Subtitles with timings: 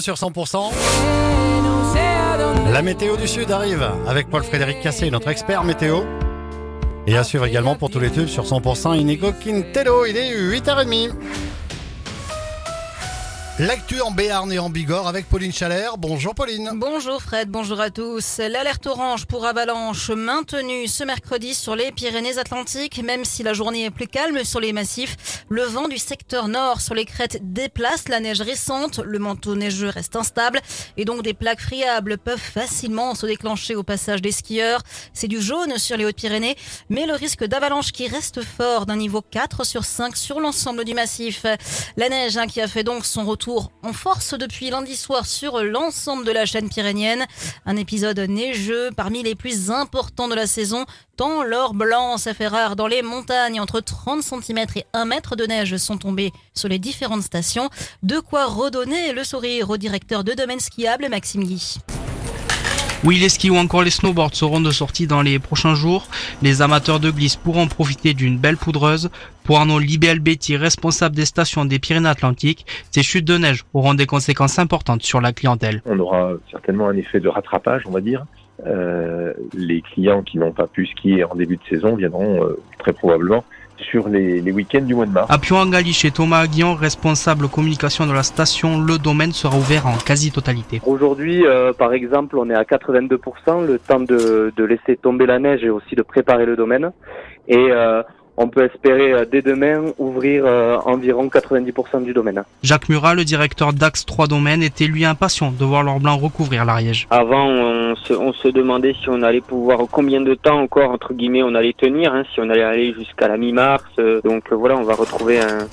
[0.00, 0.72] sur 100%.
[2.72, 6.00] La météo du Sud arrive avec Paul-Frédéric Cassé, notre expert météo.
[7.06, 11.10] Et à suivre également pour tous les tubes sur 100% Inigo Quintero, il est 8h30.
[13.58, 15.98] L'actu en Béarn et en Bigorre avec Pauline Chalère.
[15.98, 16.70] Bonjour Pauline.
[16.74, 18.38] Bonjour Fred, bonjour à tous.
[18.38, 23.90] L'alerte orange pour avalanche maintenue ce mercredi sur les Pyrénées-Atlantiques, même si la journée est
[23.90, 25.44] plus calme sur les massifs.
[25.50, 29.90] Le vent du secteur nord sur les crêtes déplace la neige récente, le manteau neigeux
[29.90, 30.58] reste instable
[30.96, 34.80] et donc des plaques friables peuvent facilement se déclencher au passage des skieurs.
[35.12, 36.56] C'est du jaune sur les Hautes-Pyrénées,
[36.88, 40.94] mais le risque d'avalanche qui reste fort d'un niveau 4 sur 5 sur l'ensemble du
[40.94, 41.44] massif.
[41.98, 45.62] La neige hein, qui a fait donc son retour en force depuis lundi soir sur
[45.62, 47.26] l'ensemble de la chaîne pyrénienne.
[47.66, 50.84] Un épisode neigeux parmi les plus importants de la saison,
[51.16, 53.60] tant l'or blanc s'est fait rare dans les montagnes.
[53.60, 57.68] Entre 30 cm et 1 mètre de neige sont tombés sur les différentes stations.
[58.02, 61.78] De quoi redonner le sourire au directeur de domaine skiable, Maxime Guy.
[63.04, 66.06] Oui, les skis ou encore les snowboards seront de sortie dans les prochains jours.
[66.40, 69.10] Les amateurs de glisse pourront profiter d'une belle poudreuse.
[69.42, 74.60] Pour Arnaud Libel-Betty, responsable des stations des Pyrénées-Atlantiques, ces chutes de neige auront des conséquences
[74.60, 75.82] importantes sur la clientèle.
[75.84, 78.24] On aura certainement un effet de rattrapage, on va dire.
[78.66, 82.92] Euh, les clients qui n'ont pas pu skier en début de saison viendront euh, très
[82.92, 83.44] probablement
[83.78, 85.26] sur les, les week-ends du mois de mars.
[85.30, 89.96] À Puan-Gali, chez Thomas Aguillon, responsable communication de la station, le domaine sera ouvert en
[89.96, 90.80] quasi-totalité.
[90.86, 95.38] Aujourd'hui, euh, par exemple, on est à 82%, le temps de, de laisser tomber la
[95.38, 96.92] neige et aussi de préparer le domaine.
[97.48, 98.02] Et euh,
[98.36, 102.42] on peut espérer euh, dès demain ouvrir euh, environ 90% du domaine.
[102.62, 106.64] Jacques Murat, le directeur d'Axe 3 Domaines, était lui impatient de voir l'or blanc recouvrir
[106.64, 107.06] l'Ariège.
[107.10, 111.12] Avant, on se, on se demandait si on allait pouvoir, combien de temps encore, entre
[111.14, 113.84] guillemets, on allait tenir, hein, si on allait aller jusqu'à la mi-mars.
[113.98, 115.66] euh, donc euh, voilà, on va retrouver un,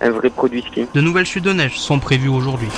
[0.00, 0.86] un vrai produit ski.
[0.94, 2.68] De nouvelles chutes de neige sont prévues aujourd'hui.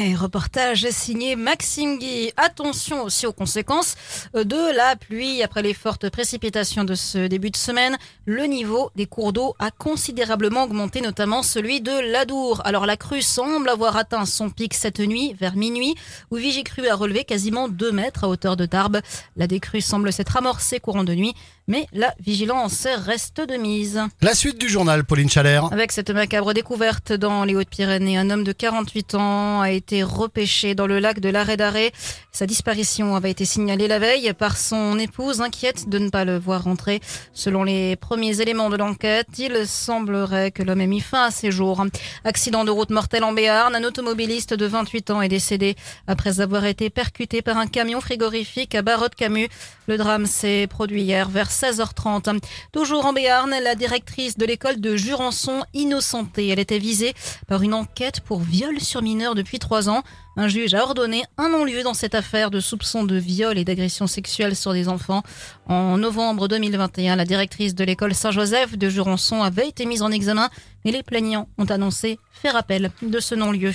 [0.00, 2.30] Et reportage signé Maxime Guy.
[2.36, 3.96] Attention aussi aux conséquences
[4.32, 5.42] de la pluie.
[5.42, 9.72] Après les fortes précipitations de ce début de semaine, le niveau des cours d'eau a
[9.72, 12.62] considérablement augmenté, notamment celui de l'Adour.
[12.64, 15.96] Alors la crue semble avoir atteint son pic cette nuit, vers minuit,
[16.30, 19.00] où Vigicru a relevé quasiment 2 mètres à hauteur de Tarbes.
[19.36, 21.34] La décrue semble s'être amorcée courant de nuit,
[21.66, 24.00] mais la vigilance reste de mise.
[24.20, 25.72] La suite du journal Pauline Chalère.
[25.72, 30.74] Avec cette macabre découverte dans les Hautes-Pyrénées, un homme de 48 ans a été repêché
[30.74, 31.92] dans le lac de l'Arrêt d'Arrêt.
[32.32, 36.38] Sa disparition avait été signalée la veille par son épouse, inquiète de ne pas le
[36.38, 37.00] voir rentrer.
[37.32, 41.50] Selon les premiers éléments de l'enquête, il semblerait que l'homme ait mis fin à ses
[41.50, 41.84] jours.
[42.24, 45.76] Accident de route mortel en Béarn, un automobiliste de 28 ans est décédé
[46.06, 49.48] après avoir été percuté par un camion frigorifique à Barotte-Camus.
[49.86, 52.40] Le drame s'est produit hier vers 16h30.
[52.72, 56.48] Toujours en Béarn, la directrice de l'école de Jurançon, innocentée.
[56.48, 57.14] Elle était visée
[57.46, 60.02] par une enquête pour viol sur mineur depuis trois ans.
[60.36, 64.06] Un juge a ordonné un non-lieu dans cette affaire de soupçon de viol et d'agression
[64.06, 65.22] sexuelle sur des enfants.
[65.66, 70.48] En novembre 2021, la directrice de l'école Saint-Joseph de Jurançon avait été mise en examen,
[70.84, 73.72] mais les plaignants ont annoncé faire appel de ce non-lieu.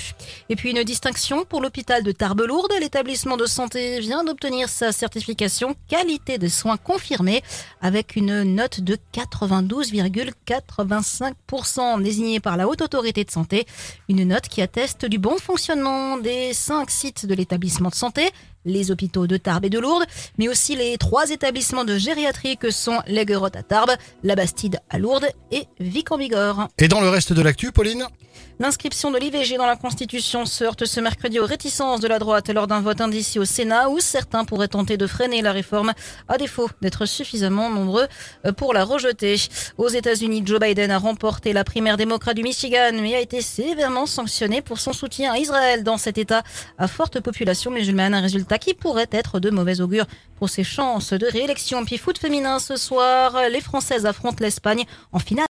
[0.50, 2.74] Et puis une distinction pour l'hôpital de Tarbes-Lourdes.
[2.80, 7.44] L'établissement de santé vient d'obtenir sa certification qualité de soins confirmée
[7.82, 13.66] avec une note de 92,85% désignée par la Haute Autorité de Santé.
[14.10, 18.32] Une note qui atteste du bon fonctionnement des cinq sites de l'établissement de santé,
[18.66, 20.06] les hôpitaux de Tarbes et de Lourdes,
[20.38, 24.98] mais aussi les trois établissements de gériatrie que sont l'Aiguerotte à Tarbes, la Bastide à
[24.98, 26.68] Lourdes et Vic en Bigorre.
[26.78, 28.06] Et dans le reste de l'actu, Pauline?
[28.60, 32.50] L'inscription de l'IVG dans la Constitution se heurte ce mercredi aux réticences de la droite
[32.50, 35.94] lors d'un vote indécis au Sénat où certains pourraient tenter de freiner la réforme
[36.28, 38.08] à défaut d'être suffisamment nombreux
[38.58, 39.36] pour la rejeter.
[39.78, 44.06] Aux États-Unis, Joe Biden a remporté la primaire démocrate du Michigan mais a été sévèrement
[44.06, 46.44] sanctionné pour son soutien à Israël dans cet État
[46.78, 48.14] à forte population musulmane.
[48.14, 50.06] Un résultat qui pourrait être de mauvais augure
[50.38, 51.86] pour ses chances de réélection.
[51.86, 55.34] Puis foot féminin ce soir, les Françaises affrontent l'Espagne en finale.